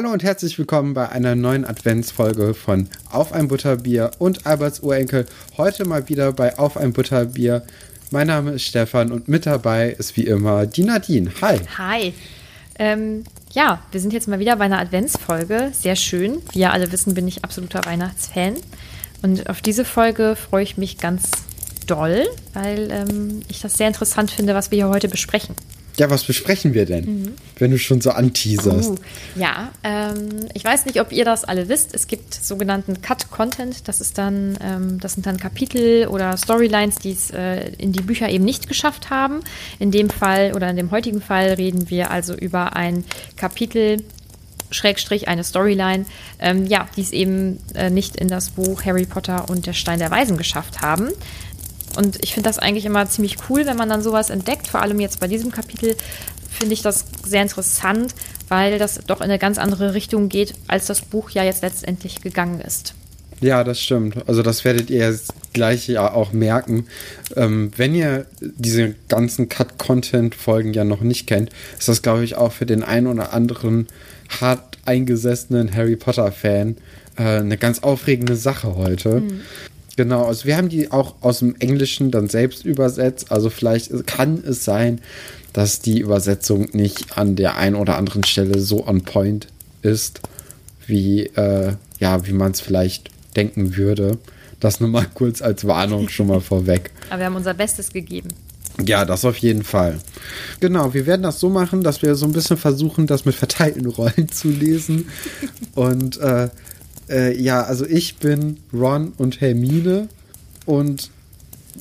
Hallo 0.00 0.14
und 0.14 0.22
herzlich 0.22 0.58
willkommen 0.58 0.94
bei 0.94 1.10
einer 1.10 1.34
neuen 1.34 1.66
Adventsfolge 1.66 2.54
von 2.54 2.88
Auf 3.10 3.34
ein 3.34 3.48
Butterbier 3.48 4.12
und 4.18 4.46
Alberts 4.46 4.80
Urenkel. 4.80 5.26
Heute 5.58 5.84
mal 5.84 6.08
wieder 6.08 6.32
bei 6.32 6.58
Auf 6.58 6.78
ein 6.78 6.94
Butterbier. 6.94 7.66
Mein 8.10 8.28
Name 8.28 8.52
ist 8.52 8.62
Stefan 8.62 9.12
und 9.12 9.28
mit 9.28 9.44
dabei 9.44 9.90
ist 9.90 10.16
wie 10.16 10.22
immer 10.22 10.64
die 10.64 10.84
Nadine. 10.84 11.30
Hi. 11.42 11.60
Hi. 11.76 12.14
Ähm, 12.78 13.24
ja, 13.52 13.82
wir 13.92 14.00
sind 14.00 14.14
jetzt 14.14 14.26
mal 14.26 14.38
wieder 14.38 14.56
bei 14.56 14.64
einer 14.64 14.78
Adventsfolge. 14.78 15.70
Sehr 15.78 15.96
schön. 15.96 16.40
Wie 16.52 16.60
ja 16.60 16.70
alle 16.70 16.90
wissen, 16.92 17.12
bin 17.12 17.28
ich 17.28 17.44
absoluter 17.44 17.84
Weihnachtsfan. 17.84 18.54
Und 19.20 19.50
auf 19.50 19.60
diese 19.60 19.84
Folge 19.84 20.34
freue 20.34 20.62
ich 20.62 20.78
mich 20.78 20.96
ganz 20.96 21.30
doll, 21.86 22.24
weil 22.54 22.90
ähm, 22.90 23.42
ich 23.48 23.60
das 23.60 23.74
sehr 23.74 23.88
interessant 23.88 24.30
finde, 24.30 24.54
was 24.54 24.70
wir 24.70 24.76
hier 24.76 24.88
heute 24.88 25.10
besprechen. 25.10 25.54
Ja, 26.00 26.08
was 26.08 26.24
besprechen 26.24 26.72
wir 26.72 26.86
denn, 26.86 27.04
mhm. 27.04 27.32
wenn 27.58 27.70
du 27.72 27.78
schon 27.78 28.00
so 28.00 28.12
anteaserst? 28.12 28.92
Uh, 28.92 28.96
ja, 29.36 29.70
ähm, 29.84 30.46
ich 30.54 30.64
weiß 30.64 30.86
nicht, 30.86 30.98
ob 30.98 31.12
ihr 31.12 31.26
das 31.26 31.44
alle 31.44 31.68
wisst. 31.68 31.94
Es 31.94 32.06
gibt 32.06 32.32
sogenannten 32.32 33.02
Cut-Content. 33.02 33.86
Das 33.86 34.00
ist 34.00 34.16
dann, 34.16 34.56
ähm, 34.62 34.98
das 34.98 35.12
sind 35.12 35.26
dann 35.26 35.36
Kapitel 35.36 36.06
oder 36.06 36.38
Storylines, 36.38 37.00
die 37.00 37.12
es 37.12 37.30
äh, 37.32 37.68
in 37.76 37.92
die 37.92 38.00
Bücher 38.00 38.30
eben 38.30 38.46
nicht 38.46 38.66
geschafft 38.66 39.10
haben. 39.10 39.40
In 39.78 39.90
dem 39.90 40.08
Fall 40.08 40.54
oder 40.54 40.70
in 40.70 40.76
dem 40.76 40.90
heutigen 40.90 41.20
Fall 41.20 41.48
reden 41.52 41.90
wir 41.90 42.10
also 42.10 42.34
über 42.34 42.76
ein 42.76 43.04
Kapitel 43.36 43.98
Schrägstrich 44.70 45.28
eine 45.28 45.44
Storyline, 45.44 46.06
ähm, 46.38 46.64
ja, 46.66 46.88
die 46.96 47.02
es 47.02 47.12
eben 47.12 47.58
äh, 47.74 47.90
nicht 47.90 48.16
in 48.16 48.28
das 48.28 48.50
Buch 48.50 48.84
Harry 48.84 49.04
Potter 49.04 49.50
und 49.50 49.66
der 49.66 49.72
Stein 49.72 49.98
der 49.98 50.10
Weisen 50.10 50.36
geschafft 50.36 50.80
haben. 50.80 51.10
Und 51.96 52.22
ich 52.22 52.34
finde 52.34 52.48
das 52.48 52.58
eigentlich 52.58 52.86
immer 52.86 53.08
ziemlich 53.08 53.36
cool, 53.48 53.66
wenn 53.66 53.76
man 53.76 53.88
dann 53.88 54.02
sowas 54.02 54.30
entdeckt. 54.30 54.68
Vor 54.68 54.82
allem 54.82 55.00
jetzt 55.00 55.20
bei 55.20 55.28
diesem 55.28 55.50
Kapitel 55.50 55.96
finde 56.50 56.74
ich 56.74 56.82
das 56.82 57.04
sehr 57.24 57.42
interessant, 57.42 58.14
weil 58.48 58.78
das 58.78 59.00
doch 59.06 59.20
in 59.20 59.24
eine 59.24 59.38
ganz 59.38 59.58
andere 59.58 59.94
Richtung 59.94 60.28
geht, 60.28 60.54
als 60.66 60.86
das 60.86 61.00
Buch 61.00 61.30
ja 61.30 61.44
jetzt 61.44 61.62
letztendlich 61.62 62.22
gegangen 62.22 62.60
ist. 62.60 62.94
Ja, 63.40 63.64
das 63.64 63.80
stimmt. 63.80 64.28
Also 64.28 64.42
das 64.42 64.64
werdet 64.64 64.90
ihr 64.90 65.18
gleich 65.54 65.88
ja 65.88 66.12
auch 66.12 66.32
merken. 66.32 66.86
Ähm, 67.36 67.70
wenn 67.76 67.94
ihr 67.94 68.26
diese 68.40 68.94
ganzen 69.08 69.48
Cut-Content-Folgen 69.48 70.74
ja 70.74 70.84
noch 70.84 71.00
nicht 71.00 71.26
kennt, 71.26 71.50
ist 71.78 71.88
das, 71.88 72.02
glaube 72.02 72.22
ich, 72.22 72.36
auch 72.36 72.52
für 72.52 72.66
den 72.66 72.82
einen 72.82 73.06
oder 73.06 73.32
anderen 73.32 73.88
hart 74.40 74.78
eingesessenen 74.84 75.74
Harry 75.74 75.96
Potter-Fan 75.96 76.76
äh, 77.16 77.22
eine 77.22 77.56
ganz 77.56 77.82
aufregende 77.82 78.36
Sache 78.36 78.76
heute. 78.76 79.20
Mhm. 79.20 79.40
Genau, 79.96 80.24
also 80.26 80.46
wir 80.46 80.56
haben 80.56 80.68
die 80.68 80.90
auch 80.90 81.16
aus 81.20 81.40
dem 81.40 81.56
Englischen 81.56 82.10
dann 82.10 82.28
selbst 82.28 82.64
übersetzt. 82.64 83.32
Also 83.32 83.50
vielleicht 83.50 84.06
kann 84.06 84.42
es 84.46 84.64
sein, 84.64 85.00
dass 85.52 85.80
die 85.80 86.00
Übersetzung 86.00 86.68
nicht 86.72 87.18
an 87.18 87.36
der 87.36 87.56
einen 87.56 87.76
oder 87.76 87.96
anderen 87.96 88.24
Stelle 88.24 88.60
so 88.60 88.86
on 88.86 89.02
point 89.02 89.48
ist, 89.82 90.20
wie, 90.86 91.26
äh, 91.26 91.74
ja, 91.98 92.26
wie 92.26 92.32
man 92.32 92.52
es 92.52 92.60
vielleicht 92.60 93.10
denken 93.36 93.76
würde. 93.76 94.18
Das 94.60 94.80
nur 94.80 94.90
mal 94.90 95.06
kurz 95.14 95.42
als 95.42 95.66
Warnung 95.66 96.08
schon 96.08 96.28
mal 96.28 96.40
vorweg. 96.40 96.92
Aber 97.08 97.20
wir 97.20 97.26
haben 97.26 97.36
unser 97.36 97.54
Bestes 97.54 97.92
gegeben. 97.92 98.28
Ja, 98.86 99.04
das 99.04 99.24
auf 99.24 99.36
jeden 99.38 99.64
Fall. 99.64 99.98
Genau, 100.60 100.94
wir 100.94 101.06
werden 101.06 101.22
das 101.22 101.40
so 101.40 101.50
machen, 101.50 101.82
dass 101.82 102.02
wir 102.02 102.14
so 102.14 102.26
ein 102.26 102.32
bisschen 102.32 102.56
versuchen, 102.56 103.06
das 103.06 103.24
mit 103.24 103.34
verteilten 103.34 103.86
Rollen 103.86 104.28
zu 104.30 104.48
lesen. 104.48 105.08
Und 105.74 106.18
äh, 106.20 106.48
äh, 107.10 107.36
ja, 107.40 107.62
also 107.62 107.86
ich 107.86 108.16
bin 108.16 108.58
Ron 108.72 109.12
und 109.18 109.40
Hermine 109.40 110.08
und 110.66 111.10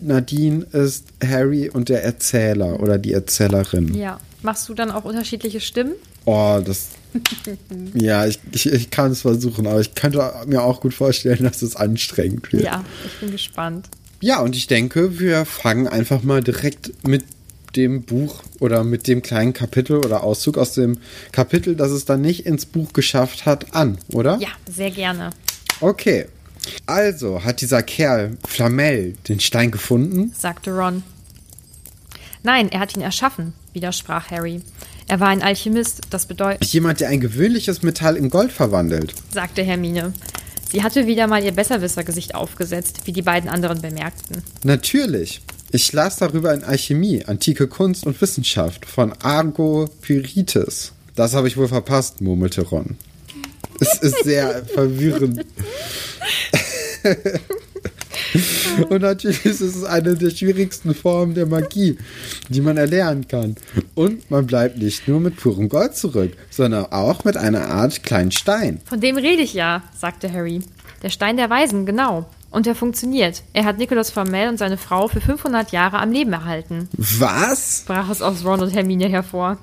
Nadine 0.02 0.66
ist 0.72 1.06
Harry 1.24 1.70
und 1.70 1.90
der 1.90 2.04
Erzähler 2.04 2.80
oder 2.80 2.98
die 2.98 3.14
Erzählerin. 3.14 3.94
Ja. 3.94 4.20
Machst 4.42 4.70
du 4.70 4.74
dann 4.74 4.92
auch 4.92 5.04
unterschiedliche 5.04 5.60
Stimmen? 5.60 5.94
Oh, 6.26 6.62
das. 6.64 6.90
ja, 7.94 8.26
ich, 8.26 8.40
ich, 8.52 8.72
ich 8.72 8.90
kann 8.90 9.12
es 9.12 9.22
versuchen, 9.22 9.68
aber 9.68 9.82
ich 9.82 9.96
könnte 9.96 10.32
mir 10.46 10.62
auch 10.62 10.80
gut 10.80 10.94
vorstellen, 10.94 11.44
dass 11.44 11.62
es 11.62 11.76
anstrengend 11.76 12.52
wird. 12.54 12.64
Ja, 12.64 12.86
ich 13.06 13.20
bin 13.20 13.32
gespannt. 13.32 13.90
Ja, 14.22 14.42
und 14.42 14.56
ich 14.56 14.68
denke, 14.68 15.20
wir 15.20 15.46
fangen 15.46 15.88
einfach 15.88 16.24
mal 16.24 16.42
direkt 16.42 17.08
mit 17.08 17.24
dem 17.76 18.04
Buch 18.04 18.44
oder 18.60 18.84
mit 18.84 19.08
dem 19.08 19.22
kleinen 19.22 19.54
Kapitel 19.54 19.98
oder 19.98 20.24
Auszug 20.24 20.58
aus 20.58 20.74
dem 20.74 20.98
Kapitel, 21.32 21.76
das 21.76 21.92
es 21.92 22.06
dann 22.06 22.22
nicht 22.22 22.46
ins 22.46 22.66
Buch 22.66 22.94
geschafft 22.94 23.46
hat, 23.46 23.76
an, 23.76 23.98
oder? 24.14 24.38
Ja, 24.40 24.50
sehr 24.70 24.92
gerne. 24.92 25.32
Okay. 25.80 26.26
Also 26.86 27.44
hat 27.44 27.62
dieser 27.62 27.84
Kerl 27.84 28.38
Flamel 28.46 29.16
den 29.28 29.40
Stein 29.40 29.72
gefunden? 29.72 30.34
sagte 30.38 30.72
Ron. 30.72 31.04
Nein, 32.44 32.70
er 32.72 32.80
hat 32.80 32.96
ihn 32.96 33.02
erschaffen, 33.02 33.54
widersprach 33.74 34.32
Harry. 34.32 34.62
Er 35.08 35.20
war 35.20 35.30
ein 35.30 35.42
Alchemist, 35.42 36.02
das 36.10 36.26
bedeutet. 36.26 36.64
Jemand, 36.66 37.00
der 37.00 37.10
ein 37.10 37.20
gewöhnliches 37.20 37.82
Metall 37.82 38.16
in 38.16 38.30
Gold 38.30 38.52
verwandelt, 38.52 39.14
sagte 39.34 39.64
Hermine. 39.64 40.14
Sie 40.72 40.84
hatte 40.84 41.08
wieder 41.08 41.26
mal 41.26 41.44
ihr 41.44 41.52
Besserwissergesicht 41.52 42.36
aufgesetzt, 42.36 43.02
wie 43.06 43.12
die 43.12 43.24
beiden 43.24 43.50
anderen 43.50 43.82
bemerkten. 43.82 44.44
Natürlich. 44.64 45.42
Ich 45.72 45.94
las 45.94 46.18
darüber 46.18 46.52
in 46.54 46.64
Alchemie, 46.64 47.26
antike 47.26 47.68
Kunst 47.68 48.08
und 48.08 48.20
Wissenschaft 48.20 48.88
von 48.88 49.14
Argo 49.22 49.88
Pyrites. 50.02 50.94
Das 51.16 51.36
habe 51.36 51.48
ich 51.48 51.58
wohl 51.58 51.68
verpasst, 51.68 52.22
murmelte 52.22 52.62
Ron. 52.64 52.98
Es 53.80 53.94
ist 54.00 54.24
sehr 54.24 54.66
verwirrend. 54.74 55.46
Und 58.90 59.02
natürlich 59.02 59.46
ist 59.46 59.62
es 59.62 59.84
eine 59.84 60.16
der 60.16 60.30
schwierigsten 60.30 60.94
Formen 60.94 61.34
der 61.34 61.46
Magie, 61.46 61.98
die 62.48 62.62
man 62.62 62.78
erlernen 62.78 63.28
kann. 63.28 63.56
Und 63.96 64.30
man 64.30 64.46
bleibt 64.46 64.78
nicht 64.78 65.08
nur 65.08 65.20
mit 65.20 65.38
purem 65.38 65.70
Gold 65.70 65.96
zurück, 65.96 66.34
sondern 66.50 66.86
auch 66.86 67.24
mit 67.24 67.38
einer 67.38 67.68
Art 67.68 68.04
kleinen 68.04 68.32
Stein. 68.32 68.82
Von 68.86 69.02
dem 69.02 69.18
rede 69.18 69.42
ich 69.42 69.54
ja, 69.54 69.84
sagte 69.98 70.32
Harry. 70.32 70.62
Der 71.02 71.10
Stein 71.10 71.38
der 71.38 71.50
Weisen, 71.50 71.86
genau. 71.86 72.28
Und 72.52 72.66
er 72.66 72.76
funktioniert. 72.76 73.44
Er 73.54 73.66
hat 73.66 73.78
Nicholas 73.78 74.10
Flamel 74.10 74.50
und 74.50 74.58
seine 74.58 74.78
Frau 74.78 75.08
für 75.08 75.22
500 75.22 75.72
Jahre 75.72 76.00
am 76.00 76.12
Leben 76.12 76.34
erhalten. 76.34 76.90
Was? 76.94 77.84
brach 77.86 78.10
es 78.10 78.22
aus 78.22 78.44
Ron 78.44 78.62
und 78.62 78.74
Hermine 78.74 79.08
hervor. 79.08 79.58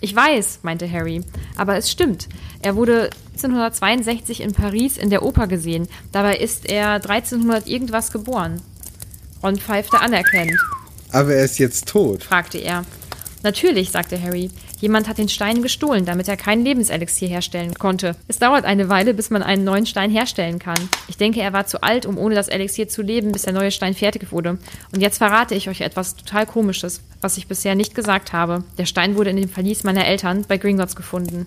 Ich 0.00 0.14
weiß, 0.14 0.60
meinte 0.62 0.90
Harry, 0.90 1.22
aber 1.56 1.76
es 1.76 1.90
stimmt. 1.90 2.28
Er 2.60 2.76
wurde 2.76 3.08
1762 3.32 4.42
in 4.42 4.52
Paris 4.52 4.98
in 4.98 5.08
der 5.08 5.22
Oper 5.22 5.46
gesehen. 5.46 5.88
Dabei 6.12 6.36
ist 6.36 6.68
er 6.68 6.94
1300 6.96 7.66
irgendwas 7.66 8.12
geboren. 8.12 8.60
Ron 9.42 9.56
pfeifte 9.56 10.00
anerkennend. 10.00 10.60
Aber 11.10 11.32
er 11.34 11.44
ist 11.44 11.58
jetzt 11.58 11.88
tot, 11.88 12.24
fragte 12.24 12.58
er. 12.58 12.84
Natürlich, 13.44 13.90
sagte 13.90 14.20
Harry. 14.20 14.50
Jemand 14.80 15.06
hat 15.06 15.18
den 15.18 15.28
Stein 15.28 15.62
gestohlen, 15.62 16.06
damit 16.06 16.28
er 16.28 16.38
kein 16.38 16.64
Lebenselixier 16.64 17.28
herstellen 17.28 17.74
konnte. 17.74 18.16
Es 18.26 18.38
dauert 18.38 18.64
eine 18.64 18.88
Weile, 18.88 19.12
bis 19.12 19.28
man 19.28 19.42
einen 19.42 19.64
neuen 19.64 19.84
Stein 19.84 20.10
herstellen 20.10 20.58
kann. 20.58 20.78
Ich 21.08 21.18
denke, 21.18 21.42
er 21.42 21.52
war 21.52 21.66
zu 21.66 21.82
alt, 21.82 22.06
um 22.06 22.16
ohne 22.16 22.34
das 22.34 22.48
Elixier 22.48 22.88
zu 22.88 23.02
leben, 23.02 23.32
bis 23.32 23.42
der 23.42 23.52
neue 23.52 23.70
Stein 23.70 23.92
fertig 23.92 24.32
wurde. 24.32 24.58
Und 24.92 25.02
jetzt 25.02 25.18
verrate 25.18 25.54
ich 25.54 25.68
euch 25.68 25.82
etwas 25.82 26.16
total 26.16 26.46
Komisches, 26.46 27.02
was 27.20 27.36
ich 27.36 27.46
bisher 27.46 27.74
nicht 27.74 27.94
gesagt 27.94 28.32
habe. 28.32 28.64
Der 28.78 28.86
Stein 28.86 29.14
wurde 29.14 29.28
in 29.28 29.36
dem 29.36 29.50
Verlies 29.50 29.84
meiner 29.84 30.06
Eltern 30.06 30.46
bei 30.48 30.56
Gringotts 30.56 30.96
gefunden. 30.96 31.46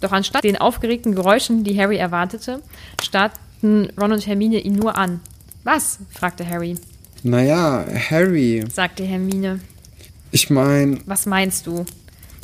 Doch 0.00 0.12
anstatt 0.12 0.44
den 0.44 0.56
aufgeregten 0.56 1.14
Geräuschen, 1.14 1.64
die 1.64 1.78
Harry 1.78 1.98
erwartete, 1.98 2.62
starrten 3.02 3.90
Ron 4.00 4.12
und 4.12 4.26
Hermine 4.26 4.60
ihn 4.60 4.76
nur 4.76 4.96
an. 4.96 5.20
Was? 5.64 5.98
fragte 6.10 6.48
Harry. 6.48 6.76
Naja, 7.22 7.84
Harry, 8.10 8.64
sagte 8.72 9.04
Hermine. 9.04 9.60
Ich 10.36 10.50
meine. 10.50 10.98
Was 11.06 11.24
meinst 11.24 11.66
du? 11.66 11.86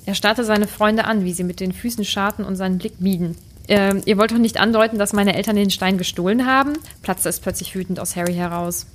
Er 0.07 0.15
starrte 0.15 0.45
seine 0.45 0.67
Freunde 0.67 1.05
an, 1.05 1.27
wie 1.27 1.35
sie 1.35 1.45
mit 1.45 1.61
den 1.61 1.75
Füßen 1.75 2.07
scharten 2.07 2.43
und 2.43 2.57
seinen 2.57 2.79
Blick 2.79 3.03
mieden. 3.03 3.37
Ähm, 3.69 4.01
ihr 4.07 4.17
wollt 4.17 4.31
doch 4.31 4.39
nicht 4.39 4.59
andeuten, 4.59 4.99
dass 4.99 5.13
meine 5.13 5.37
Eltern 5.37 5.57
den 5.57 5.69
Stein 5.69 5.99
gestohlen 5.99 6.47
haben? 6.47 6.73
platzte 7.03 7.29
es 7.29 7.39
plötzlich 7.39 7.75
wütend 7.75 8.01
aus 8.01 8.17
Harry 8.17 8.33
heraus. 8.33 8.87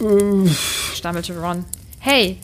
Uff. 0.00 0.94
stammelte 0.96 1.38
Ron. 1.38 1.64
Hey! 2.00 2.38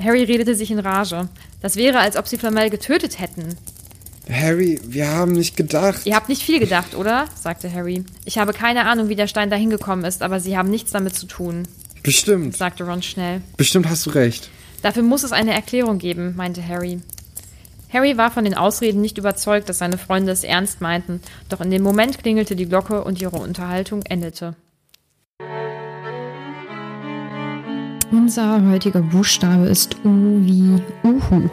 Harry 0.00 0.22
redete 0.22 0.54
sich 0.54 0.70
in 0.70 0.78
Rage. 0.78 1.28
Das 1.60 1.74
wäre, 1.74 1.98
als 1.98 2.16
ob 2.16 2.28
sie 2.28 2.38
Flamel 2.38 2.70
getötet 2.70 3.18
hätten. 3.18 3.56
Harry, 4.30 4.80
wir 4.84 5.08
haben 5.08 5.32
nicht 5.32 5.56
gedacht. 5.56 6.02
Ihr 6.04 6.14
habt 6.14 6.28
nicht 6.28 6.44
viel 6.44 6.60
gedacht, 6.60 6.94
oder? 6.94 7.26
sagte 7.34 7.72
Harry. 7.72 8.04
Ich 8.24 8.38
habe 8.38 8.52
keine 8.52 8.86
Ahnung, 8.86 9.08
wie 9.08 9.16
der 9.16 9.26
Stein 9.26 9.50
dahin 9.50 9.70
gekommen 9.70 10.04
ist, 10.04 10.22
aber 10.22 10.38
sie 10.38 10.56
haben 10.56 10.70
nichts 10.70 10.92
damit 10.92 11.16
zu 11.16 11.26
tun. 11.26 11.66
Bestimmt, 12.02 12.56
sagte 12.56 12.84
Ron 12.84 13.02
schnell. 13.02 13.42
Bestimmt 13.56 13.88
hast 13.88 14.06
du 14.06 14.10
recht. 14.10 14.50
Dafür 14.82 15.02
muss 15.02 15.24
es 15.24 15.32
eine 15.32 15.52
Erklärung 15.52 15.98
geben, 15.98 16.34
meinte 16.36 16.66
Harry. 16.66 17.00
Harry 17.92 18.18
war 18.18 18.30
von 18.30 18.44
den 18.44 18.54
Ausreden 18.54 19.00
nicht 19.00 19.18
überzeugt, 19.18 19.68
dass 19.68 19.78
seine 19.78 19.98
Freunde 19.98 20.30
es 20.30 20.44
ernst 20.44 20.80
meinten, 20.80 21.20
doch 21.48 21.60
in 21.60 21.70
dem 21.70 21.82
Moment 21.82 22.18
klingelte 22.18 22.54
die 22.54 22.66
Glocke 22.66 23.02
und 23.02 23.20
ihre 23.20 23.38
Unterhaltung 23.38 24.02
endete. 24.02 24.54
Unser 28.10 28.70
heutiger 28.70 29.02
Buchstabe 29.02 29.66
ist 29.66 29.96
U 30.04 30.40
wie 30.44 30.82
Uhu. 31.02 31.50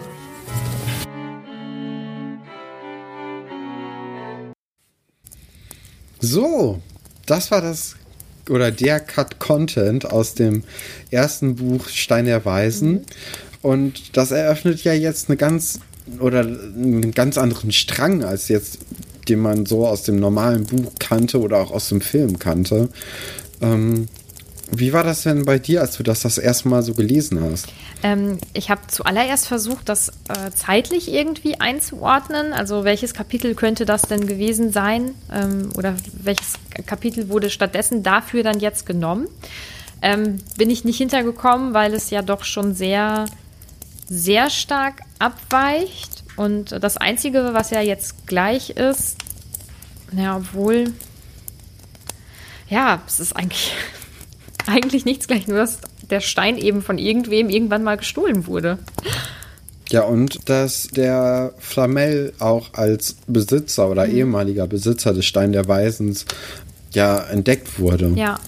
So, 6.19 6.81
das 7.25 7.51
war 7.51 7.61
das 7.61 7.95
oder 8.49 8.71
der 8.71 8.99
Cut 8.99 9.39
Content 9.39 10.05
aus 10.05 10.33
dem 10.33 10.63
ersten 11.11 11.55
Buch 11.55 11.87
Stein 11.89 12.25
der 12.25 12.45
Weisen. 12.45 12.91
Mhm. 12.91 13.01
Und 13.61 14.17
das 14.17 14.31
eröffnet 14.31 14.83
ja 14.83 14.93
jetzt 14.93 15.29
eine 15.29 15.37
ganz 15.37 15.79
oder 16.19 16.41
einen 16.41 17.11
ganz 17.11 17.37
anderen 17.37 17.71
Strang 17.71 18.23
als 18.23 18.47
jetzt, 18.47 18.77
den 19.27 19.39
man 19.39 19.65
so 19.65 19.87
aus 19.87 20.03
dem 20.03 20.19
normalen 20.19 20.65
Buch 20.65 20.91
kannte 20.99 21.39
oder 21.39 21.57
auch 21.57 21.71
aus 21.71 21.89
dem 21.89 22.01
Film 22.01 22.37
kannte. 22.37 22.89
Ähm, 23.61 24.07
wie 24.71 24.93
war 24.93 25.03
das 25.03 25.23
denn 25.23 25.45
bei 25.45 25.59
dir, 25.59 25.81
als 25.81 25.97
du 25.97 26.03
das 26.03 26.21
das 26.21 26.37
erste 26.37 26.67
Mal 26.69 26.81
so 26.81 26.93
gelesen 26.93 27.41
hast? 27.41 27.67
Ähm, 28.03 28.39
ich 28.53 28.69
habe 28.69 28.81
zuallererst 28.87 29.47
versucht, 29.47 29.89
das 29.89 30.09
äh, 30.29 30.51
zeitlich 30.53 31.11
irgendwie 31.11 31.59
einzuordnen. 31.59 32.53
Also 32.53 32.83
welches 32.83 33.13
Kapitel 33.13 33.55
könnte 33.55 33.85
das 33.85 34.03
denn 34.03 34.27
gewesen 34.27 34.71
sein? 34.71 35.13
Ähm, 35.31 35.69
oder 35.75 35.95
welches 36.13 36.53
Kapitel 36.85 37.29
wurde 37.29 37.49
stattdessen 37.49 38.03
dafür 38.03 38.43
dann 38.43 38.59
jetzt 38.59 38.85
genommen? 38.85 39.27
Ähm, 40.01 40.37
bin 40.57 40.69
ich 40.69 40.83
nicht 40.83 40.97
hintergekommen, 40.97 41.73
weil 41.73 41.93
es 41.93 42.09
ja 42.09 42.21
doch 42.21 42.43
schon 42.43 42.73
sehr, 42.73 43.25
sehr 44.07 44.49
stark 44.49 45.01
abweicht. 45.19 46.23
Und 46.37 46.71
das 46.83 46.97
Einzige, 46.97 47.51
was 47.53 47.69
ja 47.69 47.81
jetzt 47.81 48.27
gleich 48.27 48.71
ist, 48.71 49.17
ja, 50.11 50.37
obwohl, 50.37 50.93
ja, 52.69 53.01
es 53.07 53.19
ist 53.19 53.35
eigentlich 53.35 53.73
eigentlich 54.67 55.05
nichts 55.05 55.27
gleich, 55.27 55.47
nur 55.47 55.57
dass 55.57 55.79
der 56.09 56.21
Stein 56.21 56.57
eben 56.57 56.81
von 56.81 56.97
irgendwem 56.97 57.49
irgendwann 57.49 57.83
mal 57.83 57.97
gestohlen 57.97 58.47
wurde. 58.47 58.77
Ja, 59.89 60.01
und 60.01 60.49
dass 60.49 60.87
der 60.87 61.53
Flamel 61.59 62.33
auch 62.39 62.73
als 62.73 63.17
Besitzer 63.27 63.89
oder 63.89 64.07
mhm. 64.07 64.15
ehemaliger 64.15 64.67
Besitzer 64.67 65.13
des 65.13 65.25
Stein 65.25 65.51
der 65.51 65.67
Weisens 65.67 66.25
ja 66.91 67.19
entdeckt 67.19 67.79
wurde. 67.79 68.11
Ja. 68.15 68.39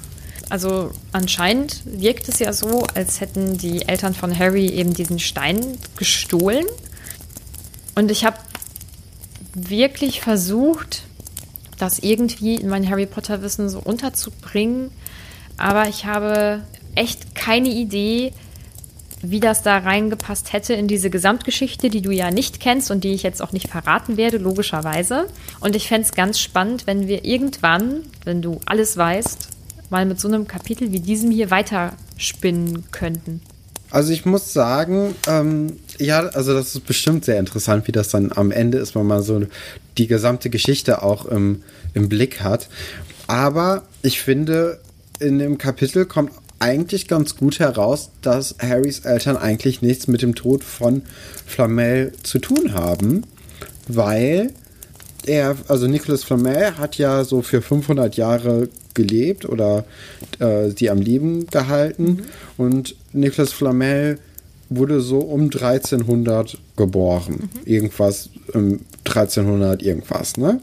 Also 0.50 0.92
anscheinend 1.12 1.84
wirkt 1.86 2.30
es 2.30 2.40
ja 2.40 2.54
so, 2.54 2.88
als 2.94 3.19
hätten 3.19 3.58
die 3.58 3.88
Eltern 3.88 4.14
von 4.14 4.38
Harry 4.38 4.68
eben 4.68 4.94
diesen 4.94 5.19
Stein 5.19 5.60
gestohlen. 5.98 6.66
Und 7.96 8.12
ich 8.12 8.24
habe 8.24 8.38
wirklich 9.54 10.22
versucht, 10.22 11.04
das 11.78 12.00
irgendwie 12.00 12.56
in 12.56 12.69
mein 12.69 12.90
Harry 12.90 13.06
Potter 13.06 13.42
Wissen 13.42 13.69
so 13.69 13.80
unterzubringen, 13.80 14.92
aber 15.57 15.88
ich 15.88 16.06
habe 16.06 16.62
echt 16.95 17.36
keine 17.36 17.69
Idee, 17.69 18.33
wie 19.21 19.39
das 19.39 19.63
da 19.63 19.77
reingepasst 19.77 20.54
hätte 20.54 20.74
in 20.74 20.88
diese 20.88 21.09
Gesamtgeschichte, 21.09 21.89
die 21.89 22.01
du 22.01 22.12
ja 22.12 22.31
nicht 22.31 22.59
kennst 22.59 22.92
und 22.92 23.04
die 23.04 23.13
ich 23.13 23.24
jetzt 23.24 23.42
auch 23.42 23.51
nicht 23.51 23.68
verraten 23.68 24.15
werde, 24.15 24.38
logischerweise. 24.38 25.27
Und 25.59 25.75
ich 25.75 25.88
fände 25.88 26.07
es 26.07 26.13
ganz 26.13 26.39
spannend, 26.39 26.86
wenn 26.86 27.07
wir 27.07 27.25
irgendwann, 27.25 28.01
wenn 28.25 28.42
du 28.42 28.59
alles 28.65 28.95
weißt, 28.95 29.50
mal 29.89 30.06
mit 30.06 30.19
so 30.19 30.27
einem 30.27 30.48
Kapitel 30.48 30.92
wie 30.92 31.00
diesem 31.00 31.31
hier 31.31 31.50
weiterspinnen 31.50 32.86
könnten. 32.92 33.42
Also 33.89 34.12
ich 34.12 34.25
muss 34.25 34.51
sagen, 34.54 35.15
ähm, 35.27 35.77
ja, 35.98 36.19
also 36.19 36.54
das 36.54 36.75
ist 36.75 36.86
bestimmt 36.86 37.24
sehr 37.25 37.39
interessant, 37.39 37.88
wie 37.88 37.94
das 37.94 38.09
dann 38.09 38.31
am 38.33 38.51
Ende 38.51 38.77
ist, 38.77 38.95
wenn 38.95 39.07
man 39.07 39.24
so 39.24 39.42
die 39.98 40.07
gesamte 40.07 40.50
Geschichte 40.50 41.01
auch 41.01 41.25
im, 41.25 41.63
im 41.94 42.09
Blick 42.09 42.42
hat. 42.42 42.68
Aber 43.27 43.83
ich 44.01 44.21
finde, 44.21 44.80
in 45.19 45.40
dem 45.40 45.58
Kapitel 45.58 46.06
kommt 46.06 46.31
eigentlich 46.60 47.08
ganz 47.08 47.36
gut 47.36 47.60
heraus, 47.60 48.10
dass 48.22 48.56
Harrys 48.60 49.00
Eltern 49.00 49.38
eigentlich 49.38 49.81
nichts 49.81 50.08
mit 50.08 50.22
dem 50.22 50.36
Tod 50.36 50.64
von 50.64 51.04
Flamel 51.46 52.14
zu 52.24 52.40
tun 52.40 52.74
haben, 52.74 53.24
weil 53.88 54.52
er, 55.25 55.56
also 55.68 55.88
Nicolas 55.88 56.24
Flamel 56.24 56.78
hat 56.78 56.98
ja 56.98 57.24
so 57.24 57.42
für 57.42 57.62
500 57.62 58.16
Jahre 58.16 58.69
gelebt 58.94 59.48
oder 59.48 59.86
äh, 60.40 60.69
sie 60.75 60.90
am 60.90 61.00
Leben 61.00 61.46
gehalten 61.48 62.04
mhm. 62.04 62.22
und 62.58 62.96
Nicolas 63.14 63.54
Flamel 63.54 64.19
wurde 64.69 65.02
so 65.02 65.19
um 65.19 65.44
1300 65.44 66.58
geboren. 66.75 67.50
Mhm. 67.54 67.62
Irgendwas, 67.66 68.30
um 68.54 68.80
1300 69.06 69.81
irgendwas, 69.81 70.38
ne? 70.38 70.60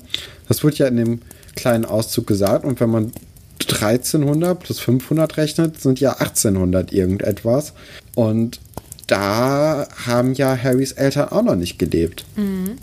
Das 0.49 0.63
wird 0.63 0.79
ja 0.79 0.87
in 0.89 0.97
dem 0.97 1.21
kleinen 1.55 1.85
Auszug 1.85 2.27
gesagt 2.27 2.65
und 2.65 2.81
wenn 2.81 2.91
man 2.91 3.13
1300 3.73 4.59
plus 4.59 4.81
500 4.81 5.37
rechnet, 5.37 5.81
sind 5.81 6.01
ja 6.01 6.13
1800 6.13 6.93
irgendetwas. 6.93 7.73
Und 8.15 8.61
da 9.07 9.87
haben 10.07 10.35
ja 10.35 10.57
Harrys 10.57 10.93
Eltern 10.93 11.29
auch 11.29 11.43
noch 11.43 11.57
nicht 11.57 11.79
gelebt. 11.79 12.25
Mhm. 12.37 12.79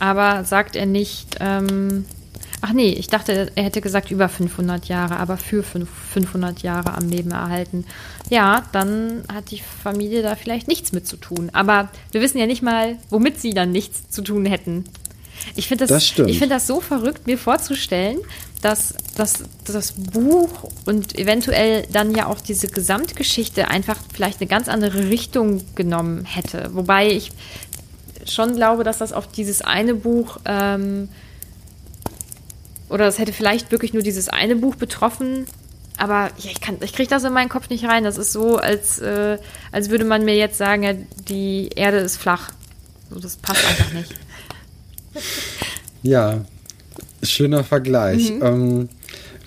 Aber 0.00 0.44
sagt 0.44 0.76
er 0.76 0.86
nicht, 0.86 1.36
ähm, 1.40 2.04
ach 2.60 2.72
nee, 2.72 2.90
ich 2.90 3.06
dachte, 3.08 3.52
er 3.54 3.64
hätte 3.64 3.80
gesagt 3.80 4.10
über 4.10 4.28
500 4.28 4.86
Jahre, 4.86 5.18
aber 5.18 5.36
für 5.36 5.62
500 5.62 6.62
Jahre 6.62 6.96
am 6.96 7.08
Leben 7.08 7.30
erhalten. 7.30 7.84
Ja, 8.30 8.64
dann 8.72 9.22
hat 9.32 9.50
die 9.50 9.60
Familie 9.60 10.22
da 10.22 10.34
vielleicht 10.34 10.66
nichts 10.66 10.92
mit 10.92 11.06
zu 11.06 11.16
tun. 11.16 11.50
Aber 11.52 11.90
wir 12.12 12.20
wissen 12.20 12.38
ja 12.38 12.46
nicht 12.46 12.62
mal, 12.62 12.96
womit 13.10 13.40
sie 13.40 13.54
dann 13.54 13.70
nichts 13.70 14.08
zu 14.10 14.22
tun 14.22 14.46
hätten. 14.46 14.84
Ich 15.56 15.68
finde 15.68 15.86
das, 15.86 16.14
das, 16.14 16.36
find 16.36 16.50
das 16.50 16.66
so 16.66 16.80
verrückt, 16.80 17.26
mir 17.26 17.38
vorzustellen, 17.38 18.18
dass, 18.64 18.94
dass 19.14 19.44
das 19.66 19.92
Buch 19.92 20.70
und 20.86 21.18
eventuell 21.18 21.86
dann 21.92 22.14
ja 22.14 22.26
auch 22.26 22.40
diese 22.40 22.68
Gesamtgeschichte 22.68 23.68
einfach 23.68 23.98
vielleicht 24.12 24.40
eine 24.40 24.48
ganz 24.48 24.68
andere 24.68 25.10
Richtung 25.10 25.62
genommen 25.74 26.24
hätte. 26.24 26.70
Wobei 26.72 27.10
ich 27.10 27.30
schon 28.24 28.56
glaube, 28.56 28.82
dass 28.82 28.98
das 28.98 29.12
auf 29.12 29.28
dieses 29.28 29.60
eine 29.60 29.94
Buch 29.94 30.38
ähm, 30.46 31.10
oder 32.88 33.04
das 33.04 33.18
hätte 33.18 33.32
vielleicht 33.32 33.70
wirklich 33.70 33.92
nur 33.92 34.02
dieses 34.02 34.28
eine 34.28 34.56
Buch 34.56 34.76
betroffen. 34.76 35.46
Aber 35.98 36.30
ja, 36.38 36.50
ich, 36.50 36.60
ich 36.80 36.92
kriege 36.92 37.08
das 37.08 37.24
in 37.24 37.32
meinen 37.32 37.48
Kopf 37.48 37.68
nicht 37.68 37.84
rein. 37.84 38.04
Das 38.04 38.16
ist 38.16 38.32
so, 38.32 38.56
als, 38.56 38.98
äh, 38.98 39.38
als 39.72 39.90
würde 39.90 40.04
man 40.04 40.24
mir 40.24 40.36
jetzt 40.36 40.58
sagen, 40.58 40.82
ja, 40.82 40.94
die 41.28 41.68
Erde 41.74 41.98
ist 41.98 42.16
flach. 42.16 42.52
So, 43.10 43.20
das 43.20 43.36
passt 43.36 43.64
einfach 43.66 43.92
nicht. 43.92 44.14
Ja, 46.02 46.44
schöner 47.30 47.64
Vergleich. 47.64 48.32
Mhm. 48.32 48.42
Ähm, 48.42 48.88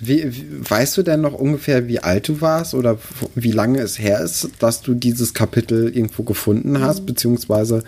wie, 0.00 0.32
wie, 0.32 0.70
weißt 0.70 0.96
du 0.96 1.02
denn 1.02 1.22
noch 1.22 1.32
ungefähr, 1.32 1.88
wie 1.88 1.98
alt 1.98 2.28
du 2.28 2.40
warst 2.40 2.74
oder 2.74 2.98
wie 3.34 3.50
lange 3.50 3.80
es 3.80 3.98
her 3.98 4.20
ist, 4.20 4.50
dass 4.60 4.80
du 4.80 4.94
dieses 4.94 5.34
Kapitel 5.34 5.88
irgendwo 5.88 6.22
gefunden 6.22 6.80
hast, 6.80 7.00
mhm. 7.00 7.06
beziehungsweise 7.06 7.82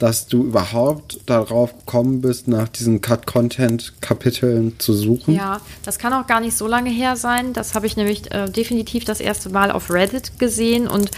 dass 0.00 0.26
du 0.26 0.44
überhaupt 0.44 1.20
darauf 1.26 1.78
gekommen 1.78 2.22
bist, 2.22 2.48
nach 2.48 2.68
diesen 2.68 3.00
Cut-Content-Kapiteln 3.00 4.74
zu 4.78 4.94
suchen? 4.94 5.36
Ja, 5.36 5.60
das 5.84 6.00
kann 6.00 6.12
auch 6.12 6.26
gar 6.26 6.40
nicht 6.40 6.56
so 6.56 6.66
lange 6.66 6.90
her 6.90 7.14
sein. 7.14 7.52
Das 7.52 7.76
habe 7.76 7.86
ich 7.86 7.96
nämlich 7.96 8.32
äh, 8.32 8.50
definitiv 8.50 9.04
das 9.04 9.20
erste 9.20 9.48
Mal 9.50 9.70
auf 9.70 9.92
Reddit 9.92 10.40
gesehen 10.40 10.88
und 10.88 11.12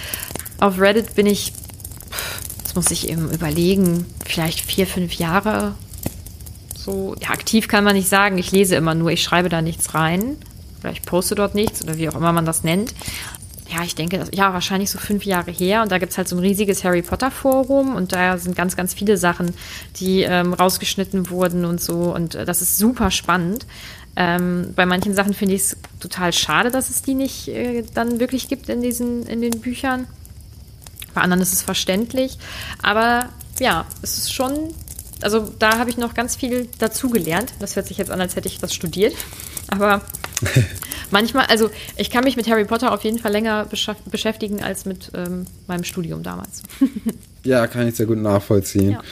auf 0.61 0.79
Reddit 0.79 1.15
bin 1.15 1.25
ich, 1.25 1.55
das 2.63 2.75
muss 2.75 2.91
ich 2.91 3.09
eben 3.09 3.31
überlegen, 3.31 4.05
vielleicht 4.27 4.61
vier, 4.61 4.87
fünf 4.87 5.15
Jahre 5.15 5.75
so 6.85 7.15
ja, 7.21 7.31
aktiv 7.31 7.69
kann 7.69 7.85
man 7.85 7.95
nicht 7.95 8.09
sagen. 8.09 8.39
Ich 8.39 8.53
lese 8.53 8.77
immer 8.77 8.95
nur, 8.95 9.11
ich 9.11 9.23
schreibe 9.23 9.49
da 9.49 9.63
nichts 9.63 9.95
rein. 9.95 10.37
Oder 10.81 10.93
ich 10.93 11.03
poste 11.03 11.35
dort 11.35 11.55
nichts 11.55 11.83
oder 11.83 11.97
wie 11.97 12.09
auch 12.09 12.15
immer 12.15 12.33
man 12.33 12.45
das 12.45 12.63
nennt. 12.63 12.95
Ja, 13.73 13.83
ich 13.83 13.95
denke, 13.95 14.19
das, 14.19 14.29
ja, 14.35 14.53
wahrscheinlich 14.53 14.91
so 14.91 14.99
fünf 14.99 15.25
Jahre 15.25 15.51
her. 15.51 15.83
Und 15.83 15.91
da 15.91 15.99
gibt 15.99 16.13
es 16.13 16.19
halt 16.19 16.29
so 16.29 16.37
ein 16.37 16.41
riesiges 16.41 16.85
Harry 16.85 17.01
Potter 17.01 17.31
Forum 17.31 17.97
und 17.97 18.13
da 18.13 18.37
sind 18.37 18.55
ganz, 18.55 18.77
ganz 18.77 18.93
viele 18.93 19.17
Sachen, 19.17 19.55
die 19.97 20.23
ähm, 20.23 20.53
rausgeschnitten 20.53 21.31
wurden 21.31 21.65
und 21.65 21.81
so. 21.81 22.15
Und 22.15 22.35
äh, 22.35 22.45
das 22.45 22.61
ist 22.61 22.77
super 22.77 23.11
spannend. 23.11 23.67
Ähm, 24.17 24.75
bei 24.77 24.85
manchen 24.85 25.15
Sachen 25.15 25.33
finde 25.33 25.55
ich 25.55 25.63
es 25.63 25.77
total 25.99 26.33
schade, 26.33 26.71
dass 26.71 26.91
es 26.91 27.03
die 27.03 27.15
nicht 27.15 27.49
äh, 27.49 27.83
dann 27.95 28.21
wirklich 28.21 28.49
gibt 28.49 28.69
in 28.69 28.83
diesen, 28.83 29.27
in 29.27 29.41
den 29.41 29.61
Büchern. 29.61 30.07
Bei 31.15 31.23
anderen 31.23 31.43
ist 31.43 31.55
es 31.55 31.63
verständlich. 31.63 32.39
Aber 32.83 33.31
ja, 33.59 33.87
es 34.03 34.19
ist 34.19 34.35
schon 34.35 34.75
also 35.23 35.53
da 35.59 35.79
habe 35.79 35.91
ich 35.91 35.97
noch 35.97 36.15
ganz 36.15 36.37
viel 36.37 36.69
dazugelernt. 36.79 37.53
Das 37.61 37.77
hört 37.77 37.87
sich 37.87 37.99
jetzt 37.99 38.11
an, 38.11 38.21
als 38.21 38.37
hätte 38.37 38.49
ich 38.49 38.59
das 38.59 38.75
studiert. 38.75 39.15
Aber 39.69 40.03
manchmal, 41.11 41.47
also 41.47 41.71
ich 41.97 42.11
kann 42.11 42.25
mich 42.25 42.37
mit 42.37 42.49
Harry 42.49 42.65
Potter 42.65 42.93
auf 42.93 43.05
jeden 43.05 43.19
Fall 43.19 43.33
länger 43.33 43.67
beschäftigen 44.11 44.63
als 44.63 44.85
mit 44.85 45.11
ähm, 45.15 45.47
meinem 45.67 45.85
Studium 45.85 46.23
damals. 46.23 46.63
ja, 47.45 47.67
kann 47.67 47.89
ich 47.89 47.95
sehr 47.95 48.07
gut 48.07 48.19
nachvollziehen. 48.19 48.93
Ja. 48.93 49.03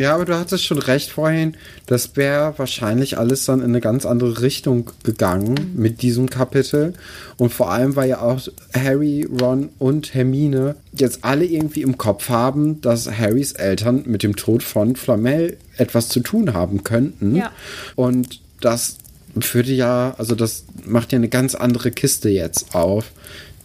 Ja, 0.00 0.14
aber 0.14 0.24
du 0.24 0.38
hattest 0.38 0.64
schon 0.64 0.78
recht 0.78 1.10
vorhin, 1.10 1.56
das 1.86 2.16
wäre 2.16 2.54
wahrscheinlich 2.56 3.18
alles 3.18 3.44
dann 3.44 3.60
in 3.60 3.66
eine 3.66 3.80
ganz 3.80 4.06
andere 4.06 4.42
Richtung 4.42 4.90
gegangen 5.02 5.54
mhm. 5.74 5.82
mit 5.82 6.02
diesem 6.02 6.30
Kapitel. 6.30 6.94
Und 7.36 7.52
vor 7.52 7.70
allem, 7.70 7.96
weil 7.96 8.08
ja 8.08 8.20
auch 8.20 8.40
Harry, 8.74 9.26
Ron 9.40 9.70
und 9.78 10.14
Hermine 10.14 10.76
jetzt 10.92 11.24
alle 11.24 11.44
irgendwie 11.44 11.82
im 11.82 11.98
Kopf 11.98 12.28
haben, 12.28 12.80
dass 12.80 13.10
Harrys 13.10 13.52
Eltern 13.52 14.04
mit 14.06 14.22
dem 14.22 14.36
Tod 14.36 14.62
von 14.62 14.96
Flamel 14.96 15.56
etwas 15.76 16.08
zu 16.08 16.20
tun 16.20 16.54
haben 16.54 16.84
könnten. 16.84 17.36
Ja. 17.36 17.52
Und 17.94 18.40
das 18.60 18.96
würde 19.34 19.72
ja, 19.72 20.14
also 20.18 20.34
das 20.34 20.64
macht 20.84 21.12
ja 21.12 21.18
eine 21.18 21.28
ganz 21.28 21.54
andere 21.54 21.90
Kiste 21.90 22.28
jetzt 22.28 22.74
auf, 22.74 23.12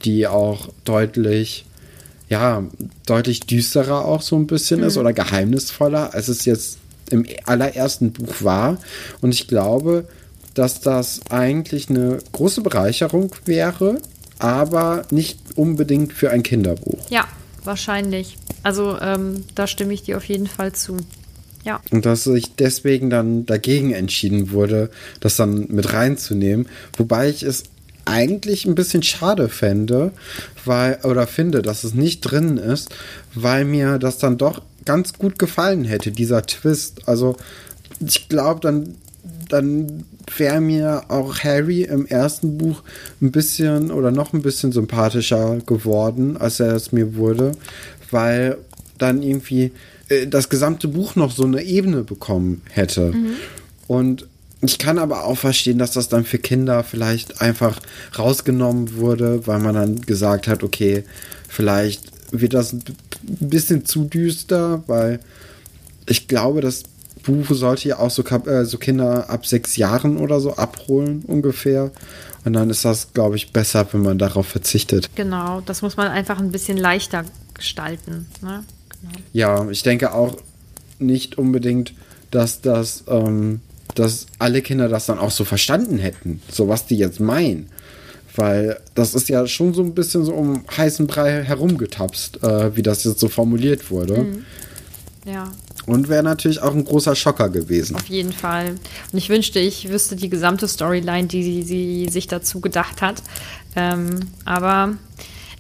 die 0.04 0.28
auch 0.28 0.70
deutlich 0.84 1.66
ja, 2.32 2.64
deutlich 3.06 3.42
düsterer 3.42 4.06
auch 4.06 4.22
so 4.22 4.38
ein 4.38 4.48
bisschen 4.48 4.80
mhm. 4.80 4.88
ist 4.88 4.98
oder 4.98 5.12
geheimnisvoller, 5.12 6.14
als 6.14 6.30
es 6.30 6.46
jetzt 6.46 6.78
im 7.10 7.26
allerersten 7.44 8.14
Buch 8.14 8.36
war. 8.40 8.78
Und 9.20 9.34
ich 9.34 9.50
glaube, 9.50 10.08
dass 10.54 10.80
das 10.80 11.20
eigentlich 11.30 11.90
eine 11.90 12.20
große 12.32 12.62
Bereicherung 12.62 13.36
wäre, 13.44 13.98
aber 14.40 15.04
nicht 15.12 15.40
unbedingt 15.56 16.14
für 16.14 16.32
ein 16.32 16.42
Kinderbuch. 16.42 17.10
Ja, 17.10 17.28
wahrscheinlich. 17.66 18.38
Also 18.64 18.98
ähm, 19.02 19.44
da 19.54 19.68
stimme 19.68 19.94
ich 19.94 20.04
dir 20.04 20.16
auf 20.16 20.24
jeden 20.24 20.48
Fall 20.48 20.72
zu. 20.72 20.96
Ja. 21.66 21.82
Und 21.92 22.06
dass 22.06 22.24
sich 22.24 22.56
deswegen 22.56 23.10
dann 23.10 23.46
dagegen 23.46 23.92
entschieden 23.92 24.52
wurde, 24.52 24.90
das 25.20 25.36
dann 25.36 25.68
mit 25.68 25.92
reinzunehmen. 25.92 26.70
Wobei 26.96 27.30
ich 27.30 27.44
es 27.44 27.64
eigentlich 28.12 28.66
ein 28.66 28.76
bisschen 28.76 29.04
schade 29.04 29.50
fände, 29.50 30.12
weil, 30.66 31.00
oder 31.04 31.26
finde, 31.28 31.62
dass 31.62 31.84
es 31.84 31.94
nicht 31.94 32.22
drin 32.22 32.58
ist, 32.58 32.90
weil 33.34 33.66
mir 33.66 33.98
das 33.98 34.18
dann 34.18 34.38
doch 34.38 34.62
ganz 34.86 35.14
gut 35.14 35.40
gefallen 35.40 35.86
hätte, 35.86 36.12
dieser 36.12 36.46
Twist. 36.46 37.08
Also, 37.08 37.38
ich 38.06 38.28
glaube, 38.30 38.60
dann, 38.60 38.96
dann 39.50 40.04
wäre 40.38 40.60
mir 40.60 41.04
auch 41.08 41.40
Harry 41.40 41.84
im 41.84 42.06
ersten 42.06 42.58
Buch 42.58 42.84
ein 43.22 43.32
bisschen 43.32 43.92
oder 43.92 44.12
noch 44.12 44.34
ein 44.34 44.42
bisschen 44.42 44.72
sympathischer 44.72 45.58
geworden, 45.66 46.38
als 46.38 46.60
er 46.60 46.76
es 46.76 46.92
mir 46.92 47.16
wurde, 47.16 47.54
weil 48.10 48.58
dann 48.98 49.24
irgendwie 49.24 49.72
äh, 50.10 50.28
das 50.28 50.50
gesamte 50.50 50.88
Buch 50.88 51.16
noch 51.16 51.32
so 51.32 51.46
eine 51.46 51.64
Ebene 51.64 52.04
bekommen 52.04 52.62
hätte. 52.70 53.14
Und 53.88 54.28
ich 54.62 54.78
kann 54.78 55.00
aber 55.00 55.26
auch 55.26 55.38
verstehen, 55.38 55.80
dass 55.80 55.92
das 55.92 56.08
dann 56.08 56.24
für 56.24 56.38
Kinder 56.38 56.84
vielleicht 56.84 57.42
einfach 57.42 57.80
rausgenommen 58.18 58.96
wurde, 58.96 59.48
weil 59.48 59.60
man 59.60 59.76
dann 59.76 60.02
gesagt 60.02 60.48
hat, 60.48 60.64
okay, 60.64 61.04
vielleicht 61.48 62.12
wird 62.32 62.54
das 62.54 62.74
ein 62.74 62.84
bisschen 63.24 63.86
zu 63.86 64.06
düster, 64.06 64.84
weil 64.88 65.20
ich 66.06 66.28
glaube, 66.28 66.62
das 66.62 66.84
Buch 67.24 67.46
sollte 67.50 67.90
ja 67.90 68.00
auch 68.00 68.10
so, 68.10 68.24
äh, 68.24 68.66
so 68.66 68.78
Kinder 68.78 69.30
ab 69.30 69.46
sechs 69.46 69.78
Jahren 69.78 70.18
oder 70.18 70.40
so 70.40 70.56
abholen 70.56 71.24
ungefähr. 71.26 71.92
Und 72.44 72.54
dann 72.54 72.70
ist 72.70 72.86
das, 72.86 73.14
glaube 73.14 73.36
ich, 73.36 73.54
besser, 73.54 73.88
wenn 73.92 74.02
man 74.02 74.18
darauf 74.18 74.48
verzichtet. 74.48 75.10
Genau, 75.16 75.62
das 75.62 75.82
muss 75.82 75.98
man 75.98 76.08
einfach 76.08 76.40
ein 76.40 76.52
bisschen 76.52 76.78
leichter 76.78 77.24
gestalten. 77.54 78.26
Ne? 78.42 78.64
Genau. 78.90 79.14
Ja, 79.34 79.70
ich 79.70 79.84
denke 79.84 80.14
auch 80.14 80.38
nicht 80.98 81.38
unbedingt, 81.38 81.94
dass 82.32 82.62
das, 82.62 83.04
ähm, 83.08 83.62
dass 83.96 84.26
alle 84.40 84.62
Kinder 84.62 84.88
das 84.90 85.06
dann 85.06 85.20
auch 85.20 85.32
so 85.32 85.44
verstanden 85.46 85.98
hätten, 85.98 86.42
so 86.50 86.68
was 86.68 86.86
die 86.86 86.98
jetzt 86.98 87.20
meinen. 87.20 87.70
Weil 88.36 88.80
das 88.96 89.14
ist 89.14 89.28
ja 89.28 89.46
schon 89.46 89.74
so 89.74 89.84
ein 89.84 89.94
bisschen 89.94 90.24
so 90.24 90.34
um 90.34 90.64
heißen 90.78 91.06
Brei 91.08 91.44
herumgetapst, 91.44 92.42
äh, 92.44 92.76
wie 92.76 92.82
das 92.82 93.04
jetzt 93.04 93.20
so 93.20 93.28
formuliert 93.28 93.92
wurde. 93.92 94.26
Ja, 95.26 95.52
Und 95.86 96.08
wäre 96.08 96.24
natürlich 96.24 96.62
auch 96.62 96.74
ein 96.74 96.86
großer 96.86 97.16
Schocker 97.16 97.50
gewesen. 97.50 97.96
auf 97.98 98.06
jeden 98.08 98.32
Fall. 98.32 98.76
Und 99.12 99.18
ich 99.18 99.28
wünschte, 99.30 99.60
ich 99.60 99.90
wüsste 99.90 100.16
die 100.16 100.30
gesamte 100.30 100.68
Storyline, 100.68 101.28
die 101.28 101.44
sie, 101.44 101.64
sie 101.64 102.08
sich 102.10 102.28
dazu 102.28 102.62
gedacht 102.62 103.02
hat. 103.02 103.22
Ähm, 103.76 104.22
aber 104.46 104.96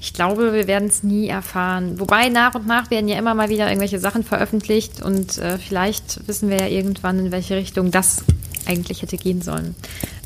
ich 0.02 0.14
glaube, 0.14 0.52
wir 0.52 0.66
werden 0.66 0.90
es 0.90 1.04
nie 1.04 1.28
erfahren. 1.28 2.00
Wobei 2.00 2.30
nach 2.30 2.56
und 2.56 2.66
nach 2.66 2.90
werden 2.90 3.08
ja 3.08 3.20
immer 3.20 3.36
mal 3.36 3.50
wieder 3.50 3.68
irgendwelche 3.68 4.00
Sachen 4.00 4.24
veröffentlicht 4.24 5.02
und 5.02 5.38
äh, 5.38 5.60
vielleicht 5.60 6.28
wissen 6.28 6.50
wir 6.50 6.58
ja 6.58 6.68
irgendwann, 6.68 7.20
in 7.20 7.32
welche 7.32 7.56
Richtung 7.56 7.92
das 7.92 8.24
eigentlich 8.66 9.04
hätte 9.04 9.18
gehen 9.18 9.44
sollen. 9.44 9.76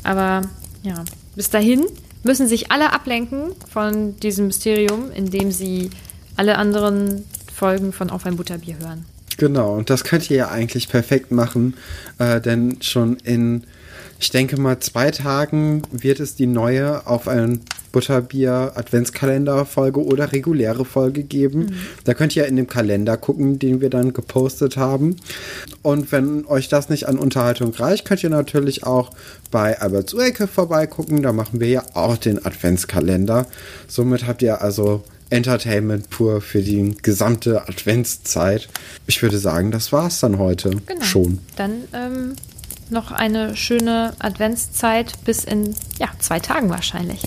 Aber 0.02 0.40
ja, 0.82 1.04
bis 1.34 1.50
dahin 1.50 1.84
müssen 2.22 2.48
sich 2.48 2.72
alle 2.72 2.94
ablenken 2.94 3.52
von 3.70 4.16
diesem 4.20 4.46
Mysterium, 4.46 5.10
indem 5.12 5.52
sie 5.52 5.90
alle 6.36 6.56
anderen 6.56 7.24
Folgen 7.54 7.92
von 7.92 8.08
Auf 8.08 8.24
ein 8.24 8.36
Butterbier 8.36 8.78
hören. 8.78 9.04
Genau, 9.36 9.74
und 9.74 9.90
das 9.90 10.04
könnt 10.04 10.30
ihr 10.30 10.36
ja 10.38 10.48
eigentlich 10.48 10.88
perfekt 10.88 11.32
machen, 11.32 11.74
äh, 12.18 12.40
denn 12.40 12.78
schon 12.80 13.16
in, 13.16 13.64
ich 14.18 14.30
denke 14.30 14.60
mal, 14.60 14.78
zwei 14.80 15.10
Tagen 15.10 15.82
wird 15.90 16.20
es 16.20 16.34
die 16.34 16.46
neue 16.46 17.06
auf 17.06 17.28
ein 17.28 17.60
Butterbier 17.92 18.72
Adventskalender-Folge 18.74 20.04
oder 20.04 20.32
reguläre 20.32 20.84
Folge 20.84 21.22
geben. 21.22 21.76
Da 22.04 22.14
könnt 22.14 22.36
ihr 22.36 22.46
in 22.46 22.56
dem 22.56 22.66
Kalender 22.66 23.16
gucken, 23.16 23.58
den 23.58 23.80
wir 23.80 23.90
dann 23.90 24.12
gepostet 24.12 24.76
haben. 24.76 25.16
Und 25.82 26.12
wenn 26.12 26.44
euch 26.46 26.68
das 26.68 26.88
nicht 26.88 27.08
an 27.08 27.18
Unterhaltung 27.18 27.72
reicht, 27.74 28.04
könnt 28.06 28.22
ihr 28.22 28.30
natürlich 28.30 28.84
auch 28.84 29.10
bei 29.50 29.80
Alberts 29.80 30.12
Uecke 30.14 30.46
vorbeigucken. 30.46 31.22
Da 31.22 31.32
machen 31.32 31.60
wir 31.60 31.68
ja 31.68 31.82
auch 31.94 32.16
den 32.18 32.44
Adventskalender. 32.44 33.46
Somit 33.86 34.26
habt 34.26 34.42
ihr 34.42 34.60
also 34.60 35.02
Entertainment 35.30 36.08
pur 36.10 36.40
für 36.40 36.62
die 36.62 36.94
gesamte 37.02 37.68
Adventszeit. 37.68 38.68
Ich 39.06 39.22
würde 39.22 39.38
sagen, 39.38 39.70
das 39.70 39.90
war's 39.92 40.20
dann 40.20 40.38
heute 40.38 40.70
Genau. 40.86 41.02
schon. 41.02 41.38
Dann 41.56 41.72
ähm, 41.94 42.32
noch 42.90 43.12
eine 43.12 43.56
schöne 43.56 44.14
Adventszeit 44.18 45.14
bis 45.24 45.44
in 45.44 45.74
ja, 45.98 46.08
zwei 46.18 46.40
Tagen 46.40 46.70
wahrscheinlich. 46.70 47.22